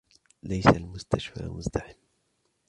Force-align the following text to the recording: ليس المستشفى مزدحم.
ليس 0.43 0.67
المستشفى 0.67 1.43
مزدحم. 1.43 1.95